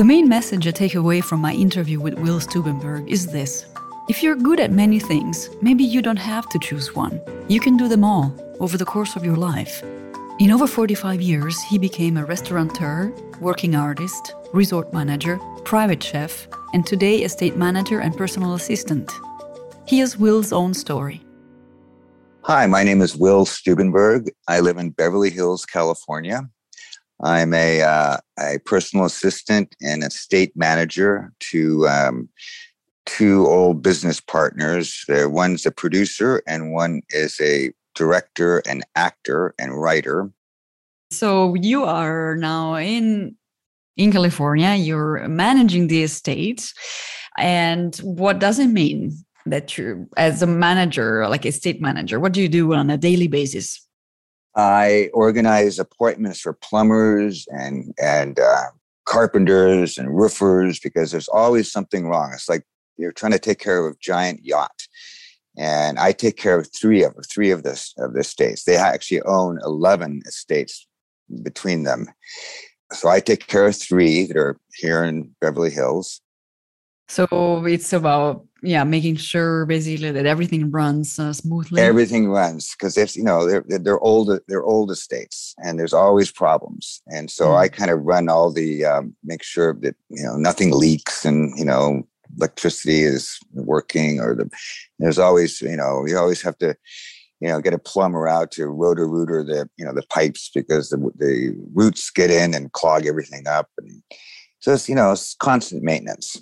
[0.00, 3.66] The main message I take away from my interview with Will Stubenberg is this.
[4.08, 7.20] If you're good at many things, maybe you don't have to choose one.
[7.48, 9.82] You can do them all over the course of your life.
[10.38, 16.86] In over 45 years, he became a restaurateur, working artist, resort manager, private chef, and
[16.86, 19.12] today estate manager and personal assistant.
[19.86, 21.20] Here's Will's own story.
[22.44, 24.30] Hi, my name is Will Stubenberg.
[24.48, 26.48] I live in Beverly Hills, California.
[27.22, 32.28] I'm a, uh, a personal assistant and a estate manager to um,
[33.06, 35.04] two old business partners.
[35.08, 40.30] one's a producer and one is a director and actor and writer.
[41.10, 43.36] So you are now in
[43.96, 44.74] in California.
[44.74, 46.72] You're managing the estate,
[47.36, 49.12] and what does it mean
[49.46, 52.96] that you, as a manager, like a state manager, what do you do on a
[52.96, 53.86] daily basis?
[54.56, 58.66] I organize appointments for plumbers and and uh,
[59.06, 62.32] carpenters and roofers because there's always something wrong.
[62.34, 62.64] It's like
[62.96, 64.86] you're trying to take care of a giant yacht,
[65.56, 68.64] and I take care of three of three of this of the states.
[68.64, 70.86] They actually own eleven estates
[71.42, 72.08] between them,
[72.92, 76.20] so I take care of three that are here in Beverly Hills.
[77.10, 81.82] So it's about yeah making sure basically that everything runs uh, smoothly.
[81.82, 86.30] Everything runs because it's you know they're they're old they're old estates and there's always
[86.30, 87.56] problems and so mm.
[87.56, 91.52] I kind of run all the um, make sure that you know nothing leaks and
[91.58, 92.06] you know
[92.38, 94.48] electricity is working or the
[95.00, 96.76] there's always you know you always have to
[97.40, 100.90] you know get a plumber out to rotor rooter the you know the pipes because
[100.90, 104.00] the the roots get in and clog everything up and
[104.60, 106.40] so it's you know it's constant maintenance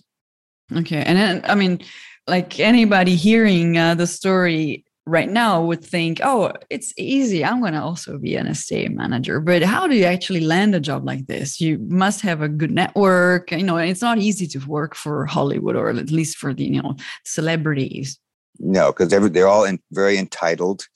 [0.77, 1.03] Okay.
[1.03, 1.81] And then, I mean,
[2.27, 7.43] like anybody hearing uh, the story right now would think, oh, it's easy.
[7.43, 9.41] I'm going to also be an estate manager.
[9.41, 11.61] But how do you actually land a job like this?
[11.61, 13.51] You must have a good network.
[13.51, 16.83] You know, it's not easy to work for Hollywood or at least for the, you
[16.83, 16.95] know,
[17.25, 18.19] celebrities.
[18.59, 20.87] No, because they're, they're all in, very entitled.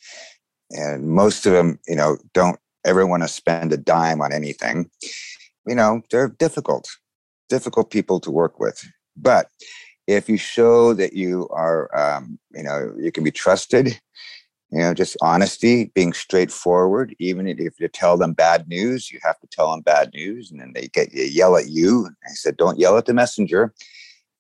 [0.71, 4.91] And most of them, you know, don't ever want to spend a dime on anything.
[5.67, 6.89] You know, they're difficult,
[7.49, 8.85] difficult people to work with.
[9.17, 9.49] But
[10.07, 14.01] if you show that you are, um, you know, you can be trusted,
[14.71, 17.15] you know, just honesty, being straightforward.
[17.19, 20.61] Even if you tell them bad news, you have to tell them bad news, and
[20.61, 22.09] then they get yell at you.
[22.25, 23.75] I said, don't yell at the messenger.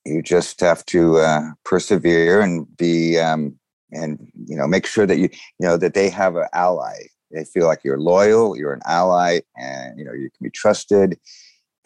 [0.05, 3.57] You just have to uh, persevere and be, um,
[3.93, 5.29] and you know, make sure that you,
[5.59, 6.95] you know, that they have an ally.
[7.31, 11.19] They feel like you're loyal, you're an ally, and you know you can be trusted.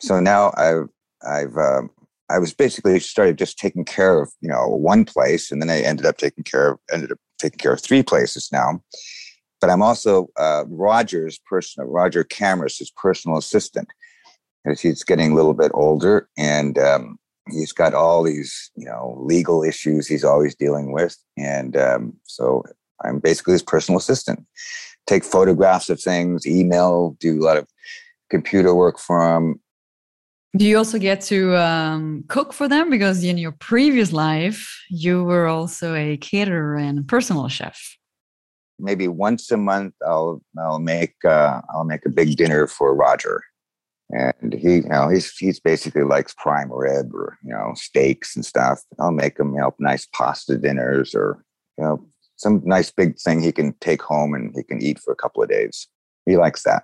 [0.00, 0.88] So now I've
[1.26, 1.90] I've um,
[2.28, 5.80] I was basically started just taking care of you know one place, and then I
[5.80, 8.82] ended up taking care of ended up taking care of three places now.
[9.60, 13.88] But I'm also uh, Roger's personal Roger Cameras, his personal assistant,
[14.66, 17.18] as he's getting a little bit older, and um,
[17.50, 22.64] he's got all these you know legal issues he's always dealing with, and um, so
[23.04, 24.44] I'm basically his personal assistant.
[25.06, 27.68] Take photographs of things, email, do a lot of
[28.30, 29.60] computer work for him,
[30.56, 32.90] do you also get to um, cook for them?
[32.90, 37.96] Because in your previous life, you were also a caterer and personal chef.
[38.78, 43.42] Maybe once a month, I'll I'll make uh, I'll make a big dinner for Roger,
[44.10, 48.44] and he you know he's he's basically likes prime rib or you know steaks and
[48.44, 48.82] stuff.
[48.98, 51.42] I'll make him you know nice pasta dinners or
[51.78, 52.06] you know
[52.36, 55.42] some nice big thing he can take home and he can eat for a couple
[55.42, 55.88] of days.
[56.26, 56.82] He likes that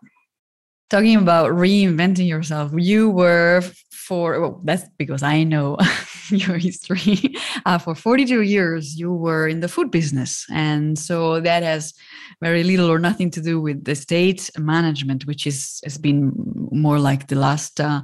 [0.92, 5.76] talking about reinventing yourself you were for well, that's because i know
[6.32, 7.34] your history.
[7.64, 10.44] Uh, for 42 years you were in the food business.
[10.50, 11.94] And so that has
[12.40, 16.32] very little or nothing to do with the state management which is has been
[16.72, 18.02] more like the last uh,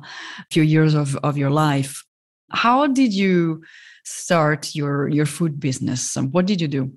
[0.52, 2.04] few years of, of your life.
[2.52, 3.62] How did you
[4.04, 6.16] start your your food business?
[6.16, 6.92] What did you do?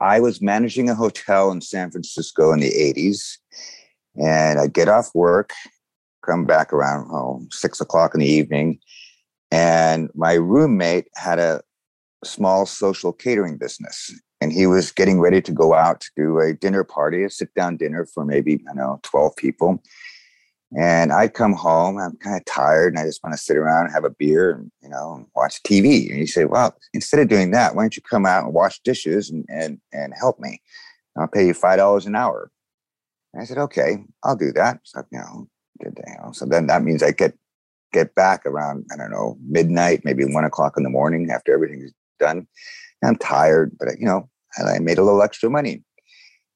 [0.00, 3.38] I was managing a hotel in san francisco in the 80s
[4.22, 5.52] and I'd get off work,
[6.24, 8.78] come back around oh, six o'clock in the evening.
[9.50, 11.62] And my roommate had a
[12.24, 14.12] small social catering business.
[14.40, 17.54] And he was getting ready to go out to do a dinner party, a sit
[17.54, 19.82] down dinner for maybe, I know, 12 people.
[20.76, 23.86] And I'd come home, I'm kind of tired, and I just want to sit around
[23.86, 26.10] and have a beer and, you know, watch TV.
[26.10, 28.80] And he said, Well, instead of doing that, why don't you come out and wash
[28.80, 30.60] dishes and, and, and help me?
[31.16, 32.50] I'll pay you $5 an hour.
[33.36, 34.80] And I said, okay, I'll do that.
[34.84, 37.34] So, you know, so then that means I get
[37.92, 41.92] get back around, I don't know, midnight, maybe one o'clock in the morning after everything's
[42.18, 42.46] done.
[43.02, 45.84] And I'm tired, but you know, I made a little extra money.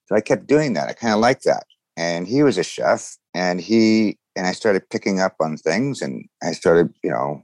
[0.06, 0.88] So I kept doing that.
[0.88, 1.64] I kind of liked that.
[1.98, 6.24] And he was a chef and he and I started picking up on things and
[6.42, 7.42] I started, you know,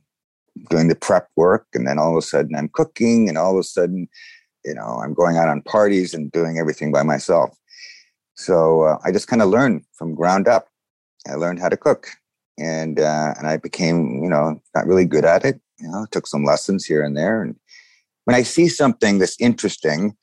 [0.70, 1.66] doing the prep work.
[1.74, 4.08] And then all of a sudden I'm cooking and all of a sudden,
[4.64, 7.54] you know, I'm going out on parties and doing everything by myself.
[8.36, 10.68] So uh, I just kind of learned from ground up.
[11.28, 12.08] I learned how to cook
[12.58, 15.60] and, uh, and I became, you know, not really good at it.
[15.78, 17.42] You know, took some lessons here and there.
[17.42, 17.56] And
[18.24, 20.16] when I see something that's interesting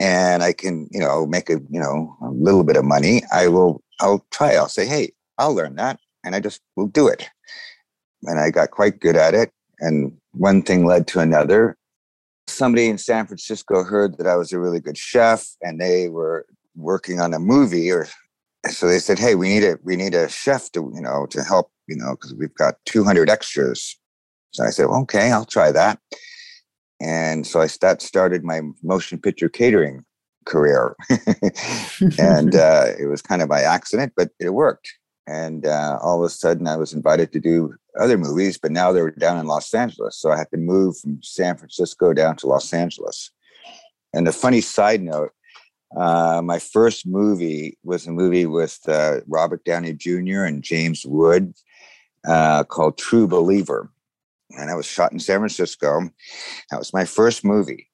[0.00, 3.48] and I can, you know, make a, you know, a little bit of money, I
[3.48, 4.54] will, I'll try.
[4.54, 7.28] I'll say, hey, I'll learn that, and I just will do it.
[8.24, 9.50] And I got quite good at it.
[9.80, 11.76] And one thing led to another.
[12.46, 16.46] Somebody in San Francisco heard that I was a really good chef, and they were
[16.78, 18.06] working on a movie, or
[18.68, 21.42] so they said, "Hey, we need a we need a chef to you know to
[21.42, 23.98] help you know because we've got 200 extras."
[24.52, 25.98] So I said, well, "Okay, I'll try that."
[27.00, 30.04] And so I that started my motion picture catering
[30.46, 30.96] career,
[32.18, 34.92] and uh, it was kind of by accident, but it worked.
[35.26, 38.92] And uh, all of a sudden, I was invited to do other movies, but now
[38.92, 40.18] they were down in Los Angeles.
[40.18, 43.30] So I had to move from San Francisco down to Los Angeles.
[44.14, 45.32] And a funny side note
[45.96, 50.44] uh, my first movie was a movie with uh, Robert Downey Jr.
[50.44, 51.54] and James Wood
[52.26, 53.90] uh, called True Believer.
[54.50, 56.08] And I was shot in San Francisco.
[56.70, 57.88] That was my first movie.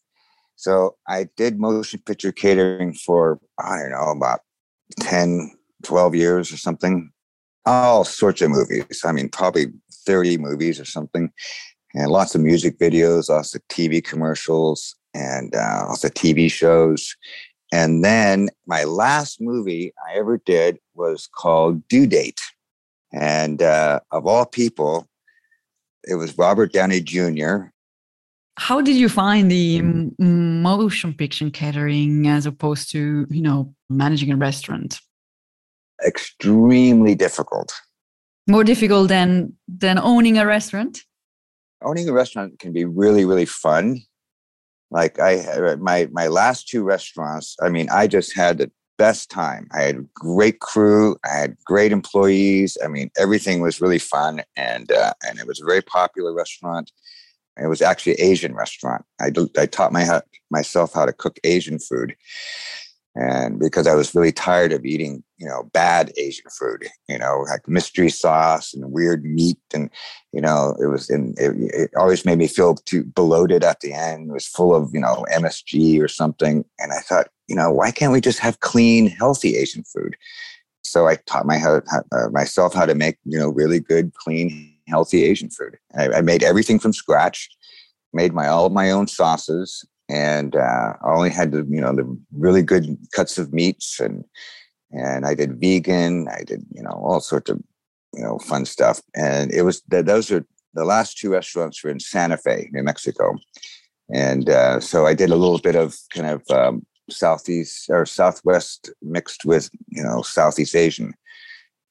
[0.56, 4.40] So I did motion picture catering for, I don't know, about
[5.00, 5.52] 10,
[5.82, 7.10] 12 years or something.
[7.66, 9.02] All sorts of movies.
[9.04, 9.66] I mean, probably
[10.06, 11.30] 30 movies or something.
[11.94, 17.16] And lots of music videos, lots of TV commercials, and uh, lots of TV shows.
[17.74, 22.40] And then my last movie I ever did was called Due Date.
[23.12, 25.08] And uh, of all people,
[26.04, 27.74] it was Robert Downey Jr.
[28.58, 29.82] How did you find the
[30.20, 35.00] motion picture catering as opposed to, you know, managing a restaurant?
[36.06, 37.72] Extremely difficult.
[38.46, 41.02] More difficult than than owning a restaurant?
[41.82, 44.00] Owning a restaurant can be really, really fun.
[44.94, 49.66] Like I my my last two restaurants, I mean, I just had the best time.
[49.72, 51.16] I had great crew.
[51.24, 52.78] I had great employees.
[52.82, 56.92] I mean, everything was really fun, and uh, and it was a very popular restaurant.
[57.60, 59.04] It was actually an Asian restaurant.
[59.20, 60.20] I, I taught my,
[60.50, 62.16] myself how to cook Asian food.
[63.16, 67.44] And because I was really tired of eating, you know, bad Asian food, you know,
[67.48, 69.58] like mystery sauce and weird meat.
[69.72, 69.88] And,
[70.32, 73.92] you know, it was, in, it, it always made me feel too bloated at the
[73.92, 74.30] end.
[74.30, 76.64] It was full of, you know, MSG or something.
[76.80, 80.16] And I thought, you know, why can't we just have clean, healthy Asian food?
[80.82, 84.74] So I taught my, how, uh, myself how to make, you know, really good, clean,
[84.88, 85.78] healthy Asian food.
[85.96, 87.48] I, I, made everything from scratch,
[88.12, 91.94] made my all of my own sauces, and uh, I only had the you know
[91.94, 94.24] the really good cuts of meats and
[94.90, 96.28] and I did vegan.
[96.28, 97.60] I did you know all sorts of
[98.12, 99.00] you know fun stuff.
[99.14, 103.36] And it was those are the last two restaurants were in Santa Fe, New Mexico,
[104.12, 108.90] and uh, so I did a little bit of kind of um, southeast or southwest
[109.02, 111.14] mixed with you know Southeast Asian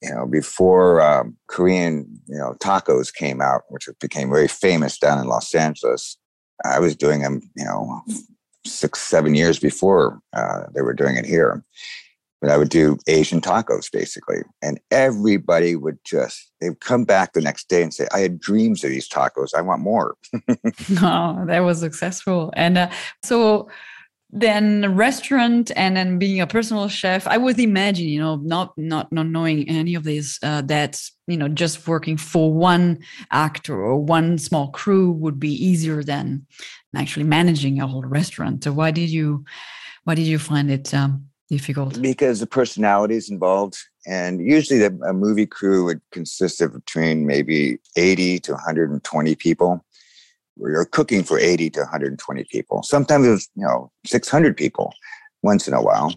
[0.03, 5.19] you know, before um, Korean, you know, tacos came out, which became very famous down
[5.19, 6.17] in Los Angeles,
[6.63, 8.01] I was doing them, you know,
[8.65, 11.63] six, seven years before uh, they were doing it here.
[12.41, 14.39] But I would do Asian tacos basically.
[14.61, 18.83] And everybody would just, they'd come back the next day and say, I had dreams
[18.83, 19.53] of these tacos.
[19.55, 20.15] I want more.
[20.89, 22.51] no, that was successful.
[22.55, 22.89] And uh,
[23.23, 23.69] so,
[24.35, 27.27] then restaurant and then being a personal chef.
[27.27, 31.37] I would imagine you know not not not knowing any of this uh, that you
[31.37, 32.99] know just working for one
[33.31, 36.47] actor or one small crew would be easier than
[36.95, 38.63] actually managing a whole restaurant.
[38.63, 39.45] So why did you
[40.03, 42.01] why did you find it um, difficult?
[42.01, 47.77] Because the personalities involved and usually the, a movie crew would consist of between maybe
[47.95, 49.85] 80 to 120 people
[50.55, 52.83] where you're cooking for 80 to 120 people.
[52.83, 54.93] Sometimes it's, you know, 600 people
[55.41, 56.13] once in a while.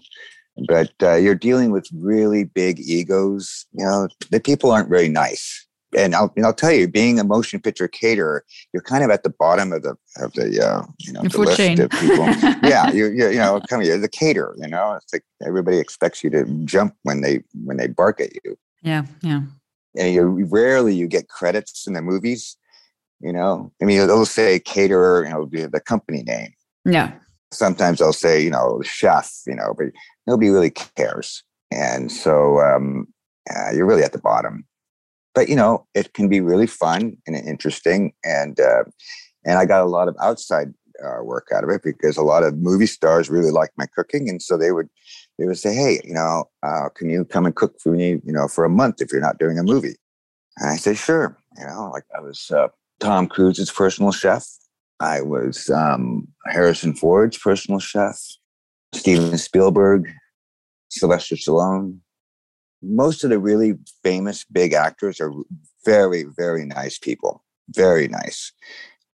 [0.66, 3.66] But uh, you're dealing with really big egos.
[3.72, 5.66] You know, the people aren't very nice.
[5.96, 9.22] And I'll, and I'll tell you, being a motion picture caterer, you're kind of at
[9.22, 11.80] the bottom of the of the uh, you know the list chain.
[11.80, 12.26] of people.
[12.68, 14.54] yeah, you're, you're you know come here, the caterer.
[14.58, 18.34] You know, it's like everybody expects you to jump when they when they bark at
[18.44, 18.58] you.
[18.82, 19.42] Yeah, yeah.
[19.96, 22.56] And you rarely you get credits in the movies
[23.20, 26.52] you know, I mean, they'll say caterer, you know, the company name.
[26.84, 27.12] Yeah.
[27.52, 29.86] Sometimes they'll say, you know, chef, you know, but
[30.26, 31.42] nobody really cares.
[31.70, 33.06] And so um,
[33.50, 34.66] uh, you're really at the bottom.
[35.34, 38.12] But, you know, it can be really fun and interesting.
[38.24, 38.84] And, uh,
[39.44, 40.72] and I got a lot of outside
[41.04, 44.28] uh, work out of it because a lot of movie stars really liked my cooking.
[44.28, 44.88] And so they would
[45.38, 48.32] they would say, "Hey, you know, uh, can you come and cook for me, you
[48.32, 49.96] know, for a month if you're not doing a movie?"
[50.56, 52.68] And I said, "Sure." You know, like I was uh,
[53.00, 54.46] Tom Cruise's personal chef.
[55.00, 58.18] I was um, Harrison Ford's personal chef.
[58.94, 60.10] Steven Spielberg,
[60.90, 61.98] Sylvester Stallone.
[62.82, 65.32] Most of the really famous big actors are
[65.84, 67.44] very, very nice people.
[67.68, 68.52] Very nice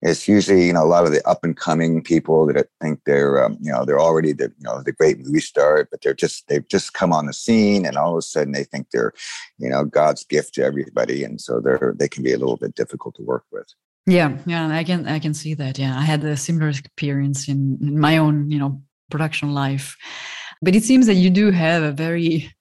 [0.01, 3.43] it's usually you know a lot of the up and coming people that think they're
[3.43, 6.47] um, you know they're already the you know the great movie star but they're just
[6.47, 9.13] they've just come on the scene and all of a sudden they think they're
[9.57, 12.75] you know god's gift to everybody and so they're they can be a little bit
[12.75, 13.67] difficult to work with.
[14.07, 15.97] Yeah yeah i can i can see that yeah.
[15.97, 18.81] I had a similar experience in, in my own you know
[19.11, 19.95] production life.
[20.63, 22.51] But it seems that you do have a very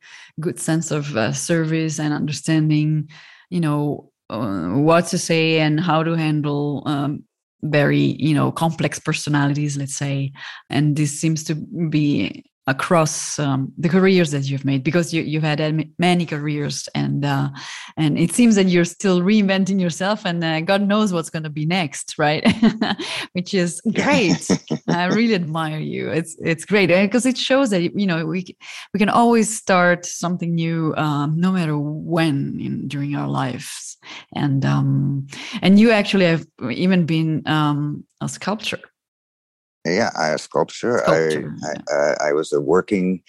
[0.40, 3.08] good sense of uh, service and understanding
[3.48, 7.24] you know uh, what to say and how to handle um,
[7.62, 10.32] very you know complex personalities let's say.
[10.68, 15.42] And this seems to be across um, the careers that you've made because you, you've
[15.42, 17.48] had many careers and uh,
[17.96, 21.50] and it seems that you're still reinventing yourself and uh, god knows what's going to
[21.50, 22.44] be next right?
[23.32, 24.48] Which is great.
[24.88, 26.10] I really admire you.
[26.10, 28.44] It's it's great because it shows that you know we
[28.92, 33.96] we can always start something new um, no matter when in, during our lives.
[34.34, 35.26] And um,
[35.62, 38.80] and you actually have even been um, a sculptor
[39.84, 40.98] yeah, I a sculpture.
[40.98, 41.54] sculpture.
[41.64, 43.22] I, I, uh, I, was a working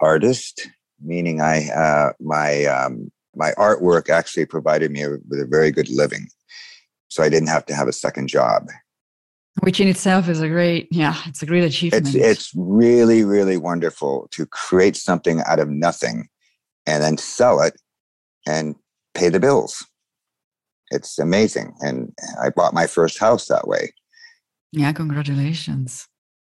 [0.00, 0.68] artist,
[1.02, 6.28] meaning I uh, my um, my artwork actually provided me with a very good living,
[7.08, 8.68] so I didn't have to have a second job.
[9.60, 12.06] Which in itself is a great, yeah, it's a great achievement.
[12.06, 16.28] It's it's really really wonderful to create something out of nothing,
[16.86, 17.78] and then sell it,
[18.46, 18.74] and
[19.14, 19.84] pay the bills.
[20.90, 23.92] It's amazing, and I bought my first house that way.
[24.72, 26.06] Yeah, congratulations.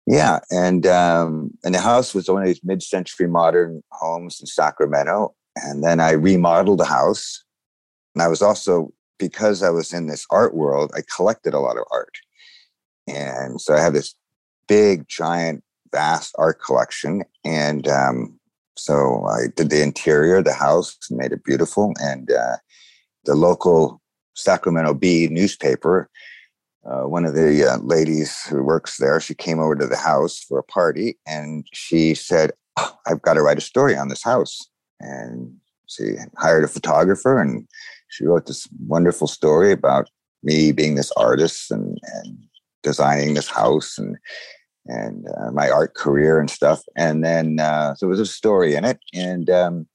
[0.07, 5.35] Yeah, and um, and the house was one of these mid-century modern homes in Sacramento,
[5.57, 7.45] and then I remodeled the house.
[8.15, 11.77] And I was also because I was in this art world, I collected a lot
[11.77, 12.17] of art,
[13.07, 14.17] and so I have this
[14.67, 15.63] big, giant,
[15.93, 17.23] vast art collection.
[17.45, 18.41] And um,
[18.77, 22.57] so I did the interior of the house, and made it beautiful, and uh,
[23.27, 24.01] the local
[24.35, 26.11] Sacramento Bee newspaper
[26.85, 30.41] uh, one of the uh, ladies who works there, she came over to the house
[30.41, 34.23] for a party and she said, oh, I've got to write a story on this
[34.23, 34.59] house.
[34.99, 35.55] And
[35.87, 37.67] she hired a photographer and
[38.09, 40.09] she wrote this wonderful story about
[40.43, 42.39] me being this artist and, and
[42.83, 44.17] designing this house and
[44.87, 46.83] and uh, my art career and stuff.
[46.97, 48.99] And then uh, so there was a story in it.
[49.13, 49.87] And um,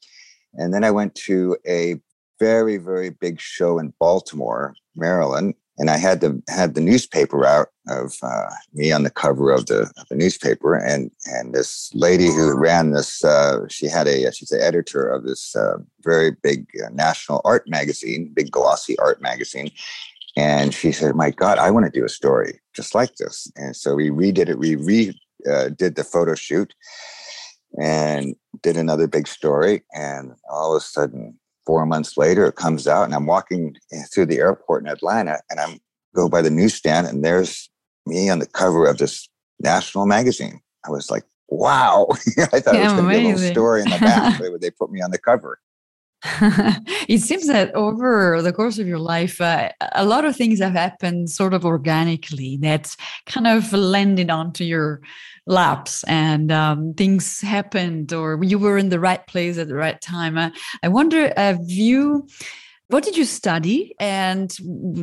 [0.54, 1.96] and then I went to a
[2.40, 7.68] very very big show in Baltimore, Maryland, and I had the had the newspaper out
[7.88, 12.28] of uh, me on the cover of the, of the newspaper, and and this lady
[12.28, 16.68] who ran this, uh, she had a she's the editor of this uh, very big
[16.84, 19.70] uh, national art magazine, big glossy art magazine,
[20.38, 23.76] and she said, "My God, I want to do a story just like this." And
[23.76, 24.60] so we redid it.
[24.60, 25.10] We re
[25.50, 26.74] uh, the photo shoot
[27.82, 32.88] and did another big story, and all of a sudden four months later, it comes
[32.88, 33.76] out, and I'm walking
[34.14, 35.80] through the airport in Atlanta, and I'm
[36.16, 37.70] go by the newsstand, and there's
[38.06, 39.28] me on the cover of this
[39.60, 40.62] national magazine.
[40.86, 42.08] I was like, wow!
[42.54, 44.62] I thought yeah, it was going to be a little story in the back, but
[44.62, 45.60] they put me on the cover.
[47.08, 50.74] it seems that over the course of your life, uh, a lot of things have
[50.74, 55.02] happened sort of organically that kind of landed onto your
[55.46, 60.02] laps and um, things happened or you were in the right place at the right
[60.02, 60.38] time.
[60.38, 60.50] Uh,
[60.82, 62.28] I wonder, have you,
[62.88, 64.50] what did you study and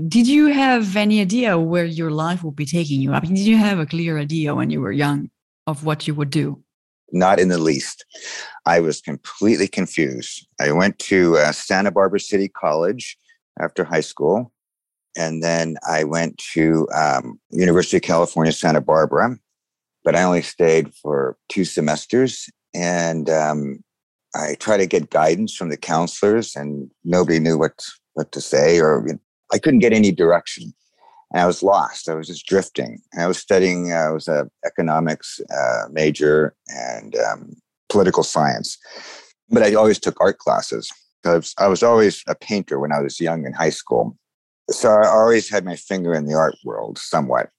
[0.08, 3.12] did you have any idea where your life would be taking you?
[3.12, 5.30] I mean, did you have a clear idea when you were young
[5.66, 6.62] of what you would do?
[7.12, 8.04] Not in the least.
[8.66, 10.46] I was completely confused.
[10.60, 13.16] I went to uh, Santa Barbara City College
[13.60, 14.52] after high school.
[15.16, 19.36] And then I went to um, University of California, Santa Barbara
[20.04, 22.48] but I only stayed for two semesters.
[22.74, 23.82] And um,
[24.34, 28.78] I tried to get guidance from the counselors, and nobody knew what what to say,
[28.80, 29.06] or
[29.52, 30.72] I couldn't get any direction.
[31.32, 32.08] And I was lost.
[32.08, 33.00] I was just drifting.
[33.12, 33.92] And I was studying.
[33.92, 37.56] Uh, I was an economics uh, major and um,
[37.92, 38.78] political science,
[39.50, 40.90] but I always took art classes
[41.22, 44.16] because I was always a painter when I was young in high school.
[44.70, 47.50] So I always had my finger in the art world somewhat.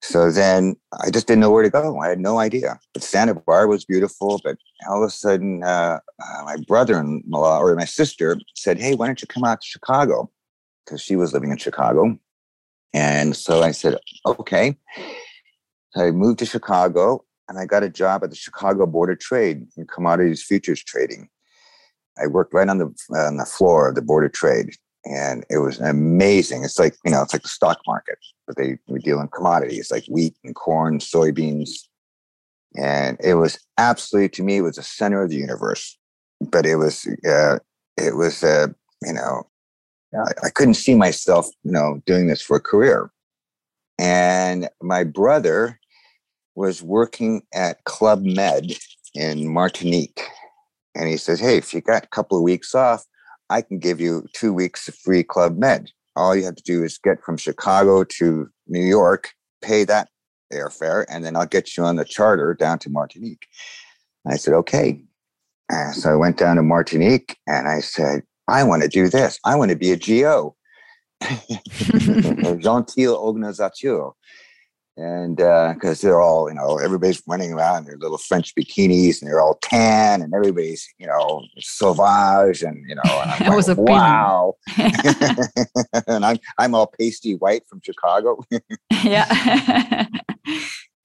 [0.00, 1.98] So then I just didn't know where to go.
[1.98, 2.78] I had no idea.
[2.92, 4.40] But Santa Barbara was beautiful.
[4.44, 8.78] But all of a sudden, uh, uh, my brother in law or my sister said,
[8.78, 10.30] Hey, why don't you come out to Chicago?
[10.84, 12.18] Because she was living in Chicago.
[12.92, 14.76] And so I said, Okay.
[15.92, 19.18] So I moved to Chicago and I got a job at the Chicago Board of
[19.18, 21.28] Trade in commodities futures trading.
[22.18, 25.58] I worked right on the on the floor of the Board of Trade, and it
[25.58, 26.64] was amazing.
[26.64, 29.90] It's like you know, it's like the stock market, but they we deal in commodities
[29.90, 31.70] like wheat and corn, soybeans,
[32.76, 35.98] and it was absolutely to me it was the center of the universe.
[36.40, 37.58] But it was uh,
[37.96, 38.68] it was uh,
[39.02, 39.42] you know
[40.14, 43.10] I, I couldn't see myself you know doing this for a career.
[43.98, 45.78] And my brother
[46.54, 48.72] was working at Club Med
[49.14, 50.22] in Martinique.
[50.94, 53.04] And he says, Hey, if you got a couple of weeks off,
[53.50, 55.90] I can give you two weeks of free Club Med.
[56.16, 59.32] All you have to do is get from Chicago to New York,
[59.62, 60.08] pay that
[60.52, 63.46] airfare, and then I'll get you on the charter down to Martinique.
[64.26, 65.02] I said, Okay.
[65.70, 69.40] And so I went down to Martinique and I said, I want to do this.
[69.44, 70.54] I want to be a GO.
[72.60, 74.10] Gentil Organisation
[74.96, 79.20] and because uh, they're all you know everybody's running around in their little french bikinis
[79.20, 83.68] and they're all tan and everybody's you know sauvage and you know and like, was
[83.68, 84.54] a wow.
[86.06, 88.38] And i'm i'm all pasty white from chicago.
[89.02, 90.06] Yeah.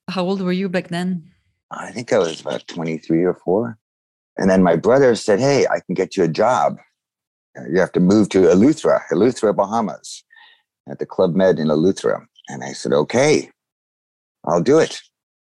[0.08, 1.30] How old were you back then?
[1.70, 3.76] I think i was about 23 or 4
[4.38, 6.76] and then my brother said hey i can get you a job.
[7.68, 10.22] You have to move to eleuthera eleuthera bahamas
[10.88, 12.24] at the club med in eleuthera.
[12.48, 13.50] And i said okay
[14.44, 15.00] I'll do it.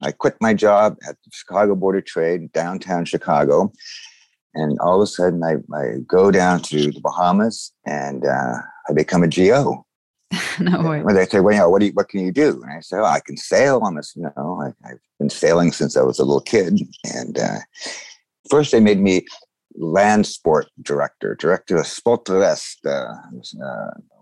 [0.02, 3.72] I quit my job at the Chicago Board of Trade, downtown Chicago.
[4.54, 8.56] And all of a sudden, I, I go down to the Bahamas and uh,
[8.90, 9.86] I become a GO.
[10.60, 11.02] no way.
[11.04, 12.62] When they say, well, you know, what, do you, what can you do?
[12.64, 14.14] And I say, oh, I can sail on this.
[14.16, 16.80] You know, I, have been sailing since I was a little kid.
[17.16, 17.60] And uh,
[18.50, 19.26] first, they made me
[19.76, 23.16] land sport director, director of Sport uh, uh,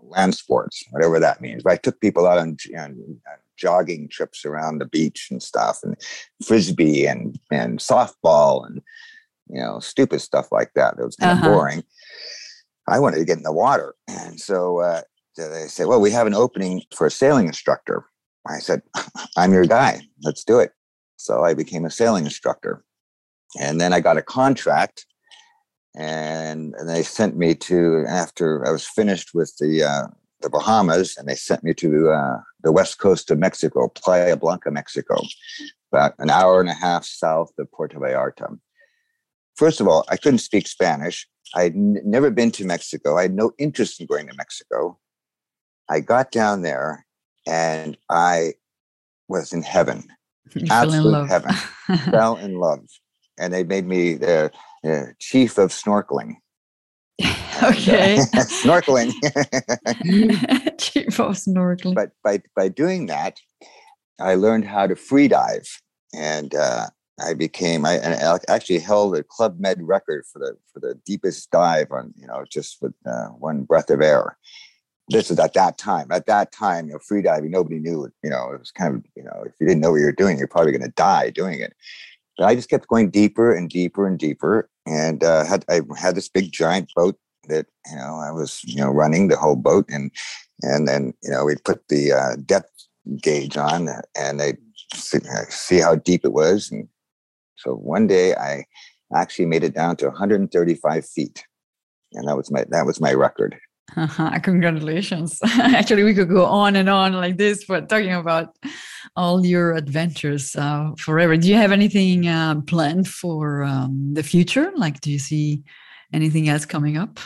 [0.02, 1.62] land sports, whatever that means.
[1.62, 3.20] But I took people out on, on,
[3.56, 5.96] jogging trips around the beach and stuff, and
[6.44, 8.82] frisbee and and softball and
[9.48, 10.94] you know stupid stuff like that.
[10.98, 11.48] It was kind uh-huh.
[11.48, 11.84] of boring.
[12.88, 15.02] I wanted to get in the water, and so uh,
[15.36, 18.04] they said, "Well, we have an opening for a sailing instructor."
[18.46, 18.82] I said,
[19.36, 20.02] "I'm your guy.
[20.22, 20.72] Let's do it."
[21.16, 22.84] So I became a sailing instructor,
[23.58, 25.06] and then I got a contract
[25.96, 30.08] and, and they sent me to after I was finished with the uh,
[30.42, 34.72] the Bahamas, and they sent me to uh, the west coast of Mexico, Playa Blanca,
[34.72, 35.22] Mexico,
[35.92, 38.58] about an hour and a half south of Puerto Vallarta.
[39.54, 41.28] First of all, I couldn't speak Spanish.
[41.54, 43.16] I'd n- never been to Mexico.
[43.16, 44.98] I had no interest in going to Mexico.
[45.88, 47.06] I got down there
[47.46, 48.54] and I
[49.28, 50.08] was in heaven,
[50.56, 51.54] you absolute heaven.
[52.10, 52.84] fell in love,
[53.38, 54.50] and they made me the
[54.84, 56.34] uh, chief of snorkeling.
[57.62, 58.16] okay.
[58.34, 59.12] snorkeling.
[60.78, 61.94] chief of snorkeling.
[61.94, 63.38] But by by doing that,
[64.20, 65.80] I learned how to free dive,
[66.14, 66.86] and uh,
[67.24, 71.50] I became I, I, actually held a Club Med record for the for the deepest
[71.50, 74.36] dive on you know just with uh, one breath of air.
[75.08, 76.08] This is at that time.
[76.10, 78.12] At that time, you know, free diving, nobody knew it.
[78.24, 80.12] You know, it was kind of you know, if you didn't know what you were
[80.12, 81.74] doing, you're probably going to die doing it.
[82.36, 86.14] But I just kept going deeper and deeper and deeper, and uh, had I had
[86.14, 87.16] this big giant boat
[87.48, 90.10] that you know I was you know running the whole boat, and
[90.62, 92.70] and then you know we put the uh, depth
[93.22, 94.54] gauge on, and they
[94.94, 95.18] see,
[95.48, 96.88] see how deep it was, and
[97.56, 98.64] so one day I
[99.14, 101.44] actually made it down to 135 feet,
[102.12, 103.56] and that was my that was my record.
[103.94, 104.38] Uh-huh.
[104.42, 105.38] Congratulations.
[105.44, 108.56] Actually, we could go on and on like this, but talking about
[109.14, 111.36] all your adventures uh, forever.
[111.36, 114.72] Do you have anything uh, planned for um, the future?
[114.76, 115.62] Like, do you see
[116.12, 117.20] anything else coming up?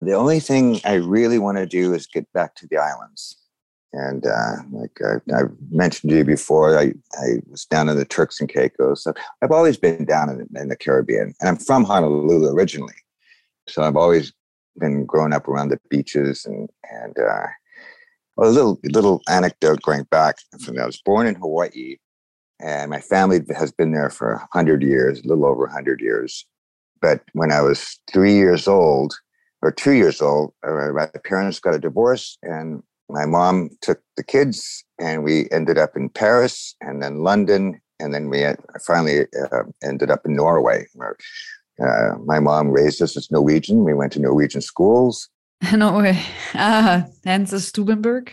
[0.00, 3.36] The only thing I really want to do is get back to the islands.
[3.92, 8.04] And uh, like I, I, mentioned to you before, I, I was down in the
[8.04, 9.04] Turks and Caicos.
[9.04, 12.94] So I've always been down in, in the Caribbean, and I'm from Honolulu originally.
[13.68, 14.34] So I've always
[14.78, 17.46] been growing up around the beaches and and uh,
[18.38, 21.96] a little little anecdote going back from I was born in Hawaii,
[22.60, 26.46] and my family has been there for hundred years, a little over hundred years.
[27.00, 29.14] But when I was three years old,
[29.62, 34.24] or two years old, uh, my parents got a divorce, and my mom took the
[34.24, 38.44] kids, and we ended up in Paris, and then London, and then we
[38.86, 41.16] finally uh, ended up in Norway, where
[41.80, 43.84] uh, my mom raised us as Norwegian.
[43.84, 45.28] We went to Norwegian schools.
[45.72, 46.22] No way.
[46.54, 48.32] Ah, and the Stubenberg.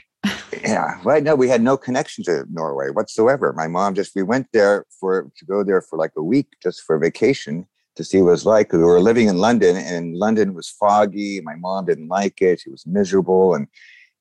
[0.61, 1.23] yeah, right.
[1.23, 3.53] No, we had no connection to Norway whatsoever.
[3.53, 6.81] My mom just we went there for to go there for like a week just
[6.81, 8.73] for vacation to see what it was like.
[8.73, 11.41] We were living in London, and London was foggy.
[11.41, 12.61] My mom didn't like it.
[12.61, 13.67] She was miserable, and,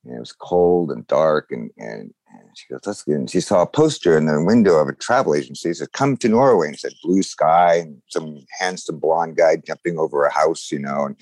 [0.05, 2.13] and it was cold and dark, and and
[2.55, 3.27] she goes, let's get in.
[3.27, 5.71] She saw a poster in the window of a travel agency.
[5.71, 6.69] It said, come to Norway.
[6.69, 11.07] And said blue sky and some handsome blonde guy jumping over a house, you know.
[11.07, 11.17] And,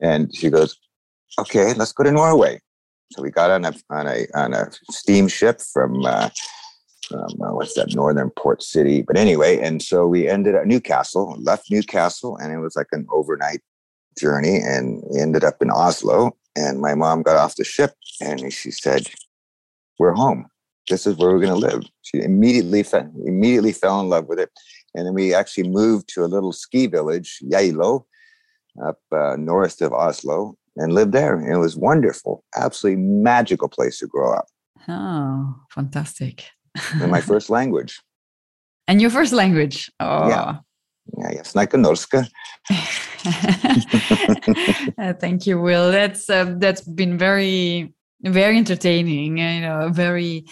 [0.00, 0.78] and she goes,
[1.38, 2.60] okay, let's go to Norway.
[3.12, 6.30] So we got on a, on a, on a steamship from, uh,
[7.12, 9.02] uh, what's that, northern port city.
[9.02, 13.06] But anyway, and so we ended at Newcastle, left Newcastle, and it was like an
[13.10, 13.60] overnight
[14.18, 14.58] journey.
[14.62, 16.36] And we ended up in Oslo.
[16.56, 19.08] And my mom got off the ship and she said,
[19.98, 20.46] we're home
[20.88, 21.82] this is where we're going to live.
[22.02, 24.50] She immediately fe- immediately fell in love with it,
[24.94, 28.04] and then we actually moved to a little ski village, Geilo,
[28.86, 31.36] up uh, north of Oslo, and lived there.
[31.36, 34.46] And it was wonderful, absolutely magical place to grow up.
[34.88, 36.44] Oh, fantastic!
[37.00, 38.00] in my first language.
[38.88, 39.90] And your first language?
[40.00, 40.28] Oh.
[40.28, 40.58] Yeah.
[41.18, 42.28] Yeah, yes, norska.
[44.98, 45.90] uh, thank you, Will.
[45.90, 47.92] That's uh, that's been very
[48.24, 50.44] very entertaining you know very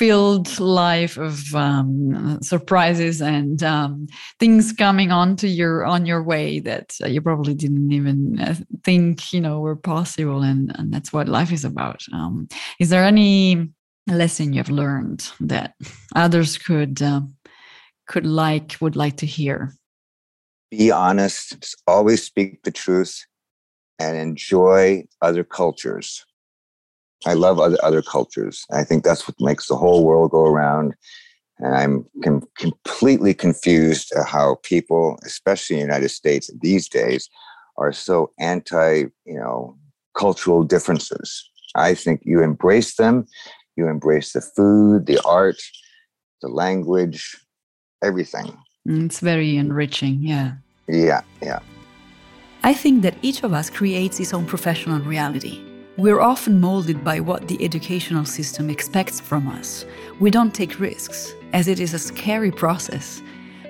[0.00, 4.06] filled life of um, surprises and um,
[4.38, 9.42] things coming onto your on your way that you probably didn't even uh, think you
[9.42, 12.02] know were possible and, and that's what life is about.
[12.14, 13.68] Um, is there any
[14.06, 15.74] lesson you've learned that
[16.16, 17.20] others could uh,
[18.06, 19.74] could like would like to hear?
[20.70, 23.26] Be honest always speak the truth
[23.98, 26.24] and enjoy other cultures
[27.26, 28.64] I love other, other cultures.
[28.70, 30.94] I think that's what makes the whole world go around.
[31.58, 37.28] And I'm com- completely confused at how people, especially in the United States these days,
[37.76, 39.76] are so anti, you know,
[40.16, 41.48] cultural differences.
[41.74, 43.26] I think you embrace them,
[43.76, 45.60] you embrace the food, the art,
[46.40, 47.36] the language,
[48.02, 48.56] everything.
[48.88, 50.54] Mm, it's very enriching, yeah.
[50.88, 51.60] Yeah, yeah.
[52.62, 55.69] I think that each of us creates his own professional reality.
[56.00, 59.84] We're often molded by what the educational system expects from us.
[60.18, 63.20] We don't take risks, as it is a scary process.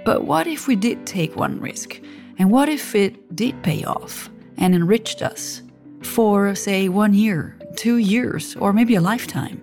[0.04, 2.00] But what if we did take one risk?
[2.38, 5.62] And what if it did pay off and enriched us
[6.02, 9.60] for, say, one year, two years, or maybe a lifetime?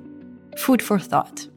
[0.58, 1.48] Food for thought.